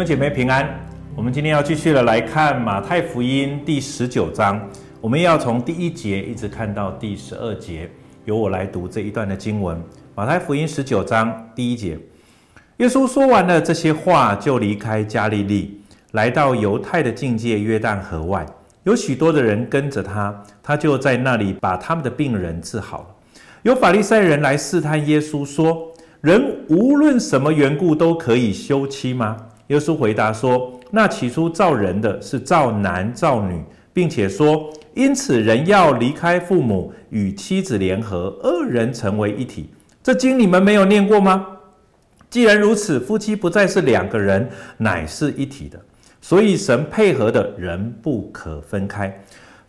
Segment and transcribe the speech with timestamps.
[0.00, 0.66] 兄姐妹平安，
[1.14, 4.58] 我们今天要继续的来看马太福音第十九章，
[4.98, 7.86] 我们要从第一节一直看到第十二节，
[8.24, 9.78] 由我来读这一段的经文。
[10.14, 11.98] 马太福音十九章第一节，
[12.78, 18.46] 耶稣说完了这些话，就离开加利利，来到犹太的境界约旦河外，
[18.84, 23.06] 有许多的人跟着他，他就在那里把他们的病人治好了。
[23.64, 29.36] 有法利赛人来试探耶稣说：“人无论什么缘故都可以休妻吗？”
[29.70, 33.62] 耶稣回答说：“那起初造人的是造男造女，
[33.92, 39.70] 并且说，因此人要离开父母，与妻子联合，二人成为一体。
[40.02, 41.46] 这经你们没有念过吗？
[42.28, 45.80] 既然如此，夫妻不再是两个人，乃是一体的。
[46.20, 49.16] 所以神配合的人不可分开。”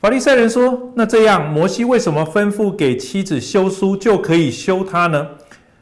[0.02, 5.27] 法利赛人说：“那这样，摩西为什么吩咐给妻子休书，就可以休她呢？”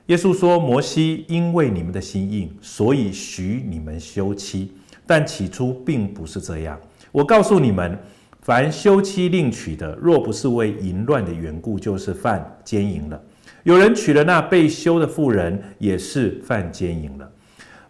[0.10, 4.72] 耶稣说：“摩西因为你们的心硬，所以许你们休妻，
[5.06, 6.80] 但起初并不是这样。
[7.12, 7.96] 我告诉你们，
[8.42, 13.22] 凡休妻另娶的，若不是为淫乱的缘故，就是犯奸淫了。
[13.62, 17.32] 有人娶了那被休的妇人，也是犯奸淫了。”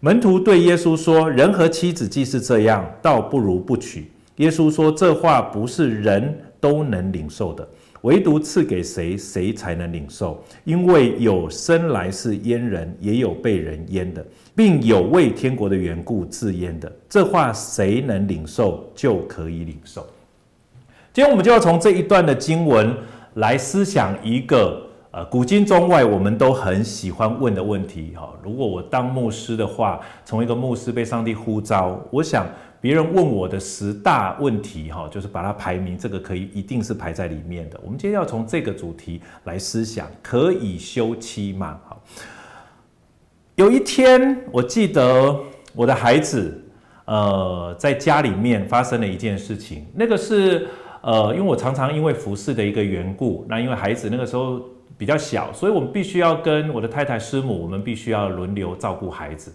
[0.02, 7.66] 门徒对耶稣说：“人和妻子既是这样，倒不如不娶。”耶稣说：“这话不是人都能领受的。”
[8.02, 10.44] 唯独赐给谁，谁才能领受。
[10.64, 16.92] 因为有生来是阉人，也有被人阉的，并有为天国的缘故自阉的。
[17.10, 20.06] 这话谁能领受，就可以领受。
[21.12, 22.96] 今天我们就要从这一段的经文
[23.36, 28.14] 来思想一个呃，古今中外我们都很喜欢问的问题。
[28.16, 32.48] 哈，如果我当牧师的话，从一个牧师被上帝呼召，我想。
[32.82, 37.78] 别人问我的十大问题，哈，就是把它排名，这个可以一定是排在里面的。
[37.84, 41.78] 我们今天要从这个主题来思想，可以休妻吗？
[41.86, 42.02] 好，
[43.56, 45.38] 有一天，我记得
[45.76, 46.58] 我的孩子，
[47.04, 49.86] 呃，在家里面发生了一件事情。
[49.94, 50.66] 那个是，
[51.02, 54.62] 呃，因为我常常因为服侍的一个缘故，那因为孩子那个时候
[54.98, 59.54] 比较小，所以我们必须要跟我的太太师母，我们必须要轮流照顾孩子。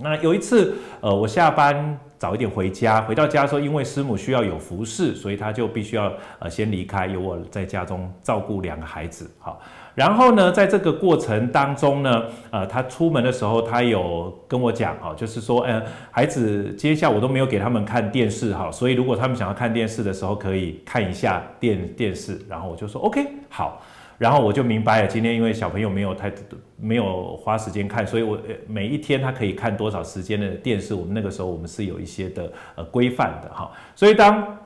[0.00, 9.28] 那有一次，呃，我下班早一点回家，回到家的时候，因为师母需要有服侍，所以他就必须要呃先离开，由我在家中照顾两个孩子。
[9.40, 9.60] 好，
[9.96, 22.40] 然后呢，在这个过程当中呢，呃，他出门的时候，他有跟我讲，哈，就是说，呃，孩子接下我都没有给他们看电视，哈，所以如果他们想要看电视的时候，可以看一下电电视。
[22.48, 23.82] 然后我就说，OK，好。
[24.18, 26.32] 然后我就明白了，今天因为小朋友没有太
[26.76, 33.70] 没有花时间看，所以我每一天他可以看多少时间的电视，我们那个时候我们是有一些的呃规范的哈。
[33.94, 34.58] 所以当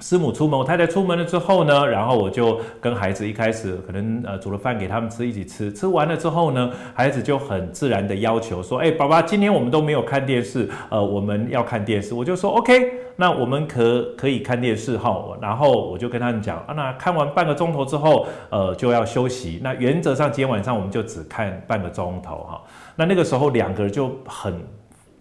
[0.00, 12.92] 师母出门，我太太出门了之后呢，然后我就跟孩子一开始可能呃煮了饭给他们吃，一起吃，吃完了之后呢，孩子就很自然的要求说，哎，爸爸，今天我们都没有看电视，呃，我们要看电视，我就说 OK。
[13.16, 19.60] 那我们可可以看电视哈，然后我就跟他们讲啊，那看完半个钟头之后，呃，就要休息。
[19.62, 22.62] 那原则上今天晚上我们就只看半个钟头哈。
[22.96, 24.54] 那那个时候两个人就很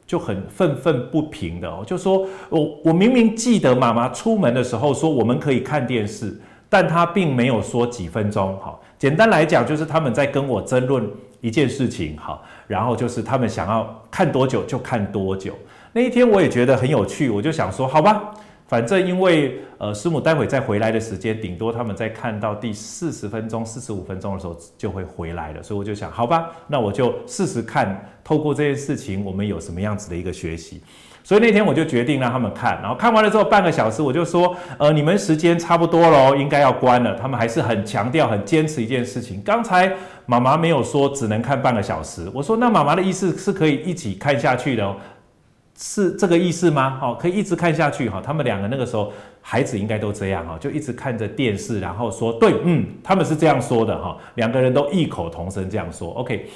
[0.09, 6.35] 就很愤愤不平的哦，就说我我明明记得妈妈出门的时候说我们可以看电视，
[6.67, 8.75] 但她并没有说几分钟哈。
[8.97, 11.07] 简单来讲就是他们在跟我争论
[11.41, 15.53] 一件事情哈，然后就是他们想要看多久就看多久。
[15.93, 18.33] 那一天我也觉得很有趣，我就想说，好吧，
[18.69, 30.81] 反正因为呃师母待会再回来的时间，顶多他们在看到第四十分钟、四十五分钟的时候就会回来了，所以我就想，好吧，那我就试试看，透过这件事情，我们有什么样子的一个学习。
[31.21, 37.13] 所以那天我就决定让他们看，然后看完了之后半个小时，我就说，呃，你们时间差不多了，应该要关了。
[37.15, 39.39] 他们还是很强调、很坚持一件事情。
[39.43, 39.91] 刚才
[40.25, 44.95] 妈妈没有说只能看半个小时，我说那妈妈的意思是可以一起看下去的哦。
[45.81, 46.97] 是这个意思吗？
[46.99, 48.21] 好，可以一直看下去哈。
[48.21, 54.17] 他们两个那个时候孩子应该都这样哈，就一直看着电视，然后说对，嗯，他们是这样说的哈。
[54.35, 56.11] 两个人都异口同声这样说。
[56.15, 56.49] OK，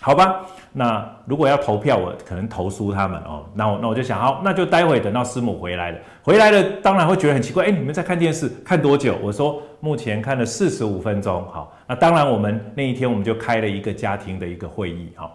[0.00, 0.46] 好吧。
[0.72, 3.44] 那如果要投票，我可能投输他们哦。
[3.52, 9.18] 那我那我就想，好，那就待会等到师母回来了，回来了当然会觉得很奇怪，哎，你们在看电视看多久？
[9.20, 11.44] 我说目前看了四十五分钟。
[11.50, 15.28] 好，那当然我们那一天我们就开了一个家庭的一个会议哈。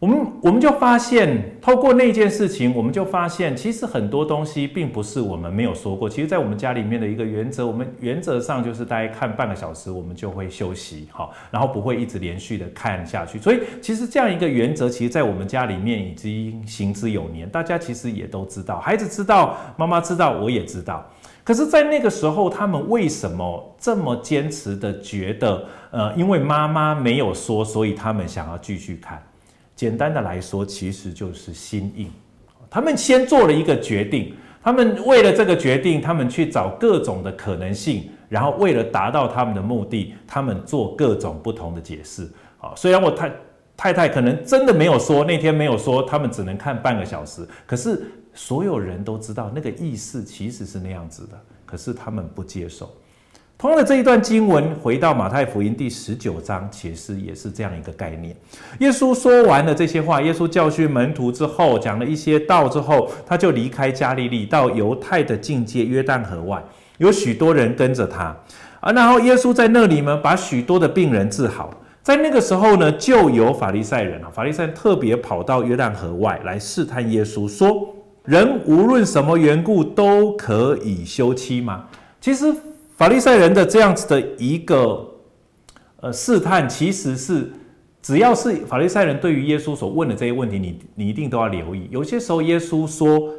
[0.00, 6.08] 我们我们就发现，透过那件事情，我们就发现，其实很多东西并不是我们没有说过。
[6.08, 13.38] 其实，在我们家里面的一个原则，我们原则上就是大概看半个小时，我们就会休息，好，然后不会一直连续的看下去。
[13.38, 21.04] 所以，其实这样一个原则，其实在我们家里面已经行之有年，大家其实也都知道，孩子知道，妈妈知道，我也知道。
[21.44, 29.22] 可是，在那个时候，他们为什么这么坚持的觉得，呃，因为妈妈没有说，所以他们想要继续看？
[29.80, 32.10] 简单的来说，其实就是心硬。
[32.68, 42.28] 他们先做了一个决定，他们为了这个决定，他们去找各种的可能性，然后为了达到他们的目的，他们做各种不同的解释。
[42.58, 43.32] 好，虽然我太
[43.74, 48.02] 太太可能真的没有说，那天没有说，他们只能看半个小时，可是
[48.34, 52.94] 所有人都知道那个意思其实是那样子的，可是他们不接受。
[53.60, 58.34] 同样的这一段经文，回到马太福音第十九章，其实也是这样一个概念。
[58.78, 66.64] 耶稣说完了这些话，耶稣教训门徒之后，讲了一些道之后，他就离开加利利，到犹太的境界约旦河外，
[66.96, 68.34] 有许多人跟着他
[68.80, 68.92] 啊。
[68.92, 71.70] 然后耶稣在那里呢，把许多的病人治好。
[72.02, 81.84] 在那个时候呢，就有法利赛人啊，法利赛人特别跑到约旦河外来试探耶稣，说：人无论什么缘故都可以休妻吗？
[82.22, 82.54] 其实。
[83.00, 85.08] 法利赛人的这样子的一个
[86.02, 87.50] 呃试探，其实是
[88.02, 91.88] 只要是法利赛人对于耶稣所问的这些问题，你你一定都要留意。
[91.90, 93.32] 有些时候耶稣说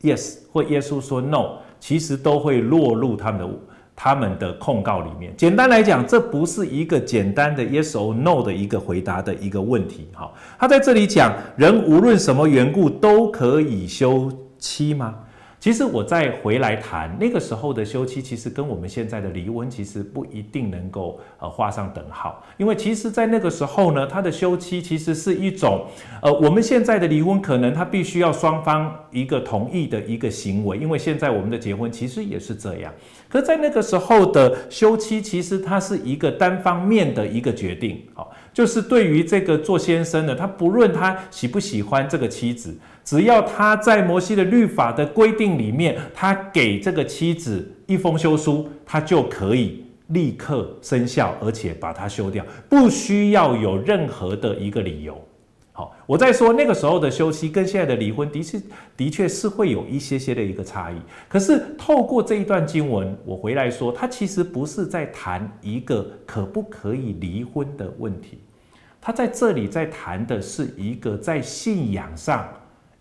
[0.00, 3.50] yes 或耶稣说 no，其实都会落入他们的
[3.94, 5.34] 他们的控告里面。
[5.36, 10.08] 简单来讲，这不是一个简单的 yes or no 的一个回答的一个问题。
[10.14, 15.16] 好，他在这里讲，人无论什么缘故都可以休妻吗？
[15.62, 25.86] 其实我再回来谈那个时候的休妻，其实跟我们现在的离婚其实不一定能够呃画上等号，因为其实，在那个时候呢，他的休妻其实是一种
[26.20, 32.92] 呃我们现在的离婚，可能他必须要双方一个同意的一个行为，因为现在我们的结婚其实也是这样。
[33.28, 42.76] 可在那个时候的休妻，其实它是一个单方面的一个决定，好，就是对于这个做先生的，他不论他喜不喜欢这个妻子。
[43.04, 55.20] 只要他在摩西的律法的规定里面，他给这个妻子一封休书，他就可以立刻生效，而且把它休掉，不需要有任何的一个理由。
[55.72, 58.60] 好，我在说那个时候的休妻跟现在的离婚的确
[58.94, 60.96] 的确是会有一些些的一个差异。
[61.28, 68.38] 可是透过这一段经文，我回来说，他其实不是在谈一个可不可以离婚的问题，
[69.00, 72.46] 他在这里在谈的是一个在信仰上。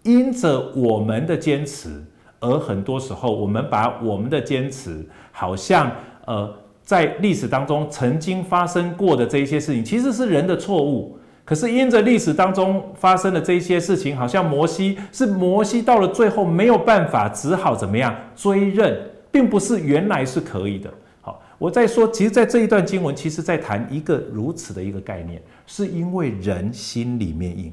[0.03, 2.03] 因着我们的坚持，
[2.39, 5.91] 而很多时候我们把我们的坚持，好像
[6.25, 6.51] 呃，
[6.81, 11.17] 在历史当中曾经发生过的这一些事情，其实是人的错误。
[11.43, 18.97] 可是因着历史当中发生的这一些事情，好像摩西是摩西到了最后没有办法，只好怎么样追认，
[19.31, 20.89] 并不是原来是可以的。
[21.19, 27.71] 好，我在说，其实，在这一段经文，其实在谈一个如此的一个概念，是因为人心里面硬。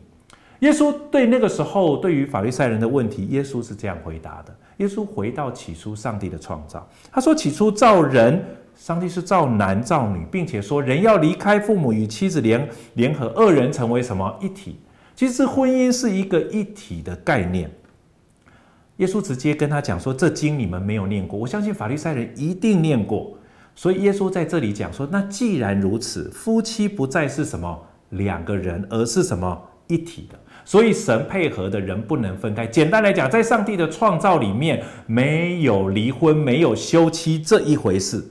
[0.60, 4.56] 耶稣对那个时候对于法利赛人的问题，耶稣是这样回答的。
[4.78, 8.44] 耶稣回到起初上帝的创造，他说：“起初造人，
[8.76, 14.78] 上帝是造男造女，并且说人要离开父母与妻子联联合，二人成为什么一体？
[15.16, 17.70] 其实婚姻是一个一体的概念。”
[18.98, 23.36] 耶稣直接跟他讲说：“这经你们没有念过，我相信法利赛人一定念过。”
[23.74, 30.38] 所以耶稣在这里讲说：“那既然如此，夫妻不再是什么两个人，而是什么一体的。”
[30.68, 32.66] 所以神配合的人不能分开。
[32.66, 38.22] 简单来讲，在上帝的创造里面，没有离婚，没有休妻这一回事。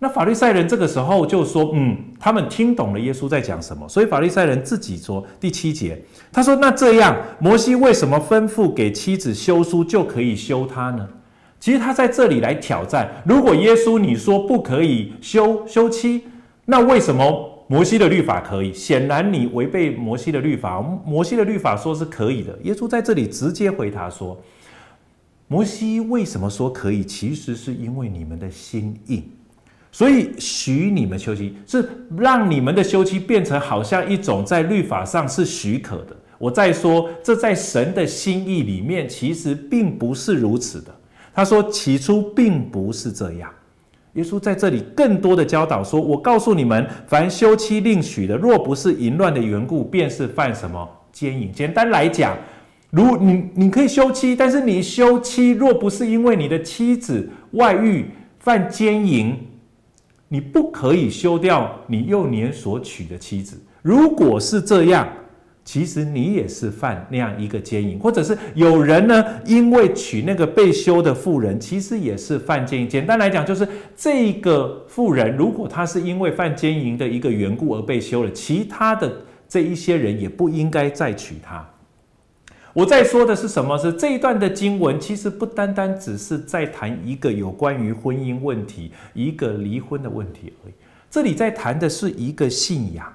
[0.00, 5.96] 那法利赛人这个时候就说：“嗯，他们听懂了耶稣在讲什么。”所以法利赛人自己说第七节，
[6.32, 11.08] 他说：“那这样，摩西为什么吩咐给妻子休书就可以休他呢？”
[11.60, 16.24] 其实他在这里来挑战：如果耶稣你说不可以休休妻，
[16.64, 17.52] 那为什么？
[17.68, 20.80] 摩西的律法可以，显然你违背摩西的律法。
[21.04, 22.56] 摩西的律法说是可以的。
[22.62, 24.40] 耶稣在这里直接回答说
[25.48, 27.04] ：“摩西为什么说可以？
[27.04, 29.28] 其实是因为你们的心硬，
[29.90, 36.16] 所以许你们休妻，是让你们的休妻变成好像一种在律法上是许可的。
[36.38, 40.94] 我再说，这在神的心意里面其实并不是如此的。
[41.34, 43.50] 他说起初并不是这样。”
[44.16, 51.52] 耶稣在这里更多的教导说：“我告诉你们，凡休妻另娶的，若不是淫乱的缘故，便是犯什么奸淫。
[51.52, 52.36] 简单来讲，
[52.90, 58.06] 如你你可以休妻，但是你休妻若不是因为你的妻子外遇
[58.38, 59.36] 犯奸淫，
[60.28, 63.60] 你不可以休掉你幼年所娶的妻子。
[63.82, 65.08] 如果是这样。”
[65.66, 72.88] 其实你也是犯那样一个奸淫，或者是有人呢，因为娶那个被休的妇人，其实也是犯奸淫。
[72.88, 79.12] 简单来讲，就是这个妇人，如果她是因为犯奸淫的一个缘故而被休了，其他的
[79.48, 81.68] 这一些人也不应该再娶她。
[82.72, 83.76] 我在说的是什么？
[83.76, 90.72] 是这一段的经文，其实不单单只是在谈一个有关于婚姻问题、一个离婚的问题而已。
[91.10, 93.12] 这里在谈的是一个信仰。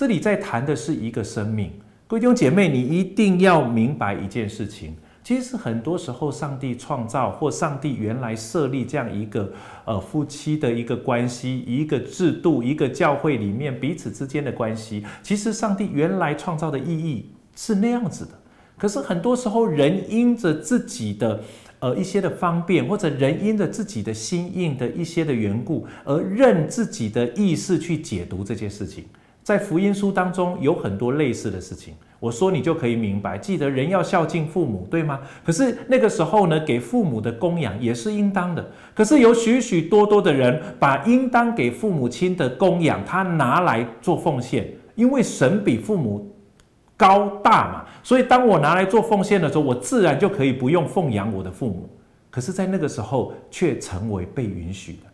[0.00, 1.70] 这里在谈的是一个生命，
[2.06, 4.94] 各位弟兄姐妹，你一定要明白一件事情。
[5.22, 9.52] 其实很多时候，上帝创造或上帝原来设立这样一个
[9.84, 18.30] 呃夫妻的一个关系，一个制度，一个教会里面彼此之间的关系，其实上帝原来创造的意义是那样子的。
[18.78, 21.42] 可是很多时候，人因着自己的
[21.80, 29.04] 呃一些的方便，或者人因着自己的心硬的一些的缘故，而任自己的意识去解读这件事情。
[29.50, 31.92] 在福音书当中有很多类似的事情。
[32.20, 35.18] 我说你就可以明白，记得人要孝敬父母，对吗？
[35.44, 38.64] 可是那个时候呢，给父母的供养也是应当的。
[38.94, 46.32] 可是有许许多多的人把应当给父母亲的供养，他拿来做奉献，因为神比父母
[46.96, 51.90] 高大嘛，所以当我拿来做奉献的时候，我自然就可以不用奉养我的父母。
[52.30, 55.09] 可是，在那个时候却成为被允许的。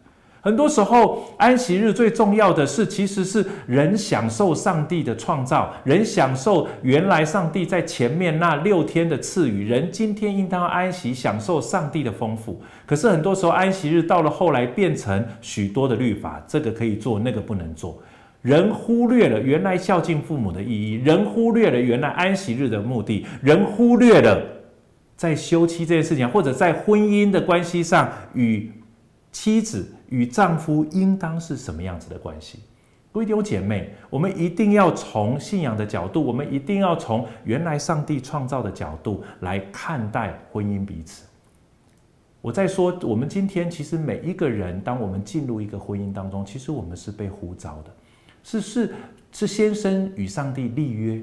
[0.47, 12.63] 很多时候，安息日最重要的是，其实是人享受上帝的创造，人享受原来上帝在前面那六天的赐予，人今天应当安息，享受上帝的丰富。
[12.87, 18.01] 可是很多时候，安息日到了后来变成许多的律法，这个可以做，那个不能做。
[18.43, 24.41] 人忽略了原来孝敬父母的意义，人忽略了原来安息日的目的，人忽略了
[25.17, 28.71] 在休妻这件事情，或者在婚姻的关系上与
[29.33, 29.95] 妻子。
[30.09, 32.61] 与丈夫应当是什么样子的关系？
[33.13, 41.25] 各位弟兄姐妹，我们一定要从信仰的角度，我们一定要从原来上帝创造的角度来看待婚姻彼此。
[42.43, 47.91] 我在说，我们今天其实每一个人，当我们进入一个婚姻当中，其实我们是被呼召的，
[48.45, 48.95] 是是
[49.33, 51.21] 是先生与上帝立约，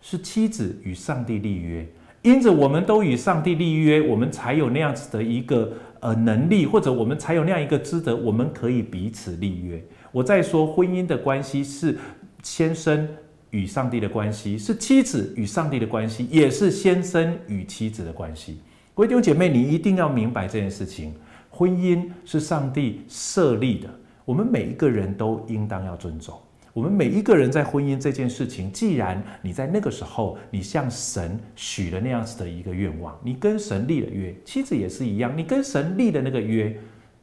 [0.00, 1.88] 是妻子与上帝立约。
[2.22, 9.82] 因着我们都与上帝立约，我们才有那样子的一个呃能力，或者我们才有那样一个资格，我们可以彼此立约。
[10.10, 11.96] 我在说婚姻的关系是
[12.42, 13.08] 先生
[13.50, 18.60] 与上帝的关系，是妻子与上帝的关系，也是先生与妻子的关系。
[18.94, 21.14] 各位弟兄姐妹，你一定要明白这件事情：
[21.48, 23.88] 婚姻是上帝设立的，
[24.24, 26.38] 我们每一个人都应当要尊重。
[26.72, 36.76] 我们每一个人在婚姻这件事情，既然你在那个时候，你向神许了那样子的一个愿望，你跟神立了约，妻子也是一样，你跟神立的那个约，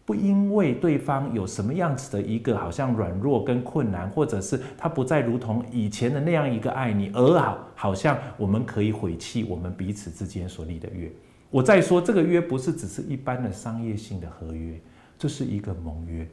[0.06, 11.10] 不因为对方有什么样子的一个好像软弱跟困难，或者是他不再如同以前的那样一个爱你，而好好像我们可以毁弃我们彼此之间所立的约。
[11.50, 14.77] 我再说，这个约不是只是一般的商业性的合约，
[15.18, 16.27] 这是一个盟约。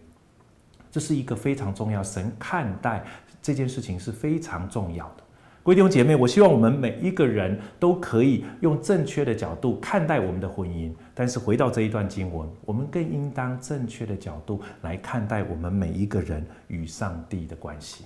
[0.95, 3.05] 这是一个非常重要，神看待
[3.43, 5.25] 这件事情是非常重要的。
[5.65, 10.93] 各位弟兄姐妹，我希望我们每一个人都可以用正确的角度看待我们的婚姻。
[11.13, 18.05] 但是回到这一段经文，我们更应当正确的角度来看待我们每一个人与上帝的关系。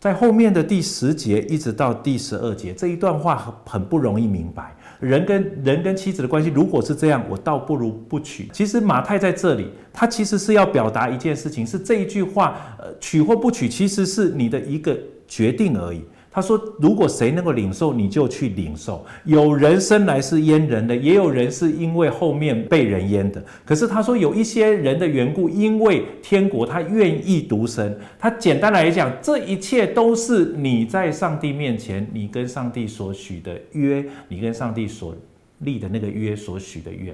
[0.00, 4.74] 在后面的第十节一直到第十二节这一段话很不容易明白。
[5.00, 8.48] 人跟人跟妻子的关系，如果是这样，我倒不如不娶。
[8.52, 16.02] 其实马太在这里，他其实是要表达一件事情，是这一句话，呃，娶或不娶，其实是你的一个决定而已。
[16.38, 19.04] 他说：“如果谁能够领受，你就去领受。
[19.24, 23.44] 有人生来是阉人的，也有人是因为后面被人阉的。
[23.64, 27.98] 可是他说，有一些人的缘故，因为天国他愿意独身。
[28.20, 35.16] 他简单来讲，这一切都是你在上帝面前，你跟上帝所许的约，你跟上帝所
[35.58, 37.12] 立的那个约所许的愿。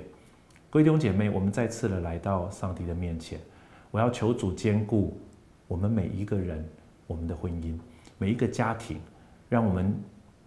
[0.68, 3.38] 各位弟兄姐妹，我们再次的来到上帝的面前，
[3.90, 5.18] 我要求主兼顾
[5.66, 6.62] 我们每一个人，
[7.06, 7.72] 我们的婚姻。”
[8.16, 8.96] 每一个家庭，
[9.54, 9.94] 让我们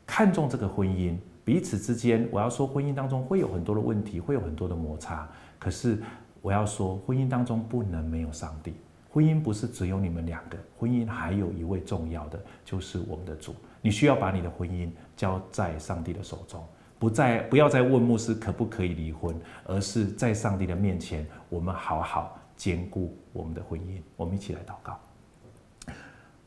[0.06, 5.26] 看重这个婚姻，彼此之间，我要说，婚姻当中会有很多的问题，会有很多的摩擦。
[5.58, 6.04] 可是
[6.42, 8.74] 我要说，婚姻当中不能没有上帝。
[9.10, 13.56] 婚姻不是只有你们两个，婚姻还有一位重要的，就是我们的主。
[13.82, 16.62] 你需要把你的婚姻交在上帝的手中，
[17.00, 19.34] 不再不要再问牧师可不可以离婚，
[19.64, 24.02] 而是在上帝的面前，我们好好兼顾我们的婚姻。
[24.18, 25.00] 我们一起来祷告，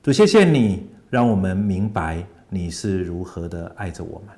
[0.03, 0.91] 主，谢谢你。
[1.11, 4.35] 让我们明白你是如何的爱着我们，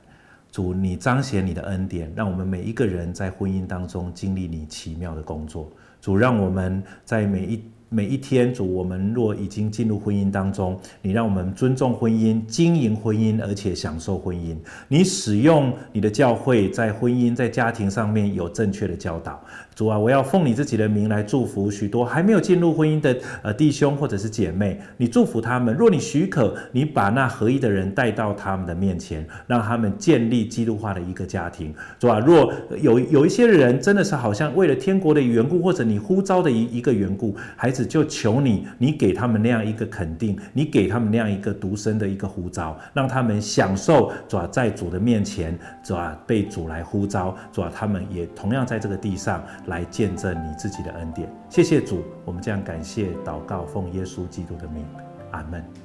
[0.52, 7.60] 主，你彰显你的恩典，让我们每一个人在婚姻当中经历你奇妙的工作，主，让我们在每一。
[7.94, 14.56] 每一天，主，我们若已经进入婚姻当中，你让我们尊重婚姻、经营婚姻，而且享受婚姻。
[14.88, 19.44] 你使用你的教会，在婚姻、在家庭上面有正确的教导。
[19.74, 24.78] 主啊，我要奉你自己的名来祝福许多还没有进入婚姻的呃弟兄或者是姐妹。
[24.98, 31.74] 你祝福他们，若你许可，你把那合一的人带到他们的面前，让他们建立基督化的一个家庭。
[31.98, 32.52] 主啊，若
[32.82, 49.42] 有有一些人真的是好像为了天国的缘故，或者你呼召的一一个缘故，孩子就求你，你给他们那样一个肯定，你给他们那样一个独身的一个呼召，让他们享受主啊，在主的面前，主啊，被主来呼召，主啊，他们也同样在这个地上。
[49.66, 51.28] 来见证你自己的恩典。
[51.48, 54.84] 谢谢主，我们这样感谢祷告，奉耶稣基督的名，
[55.30, 55.81] 阿门。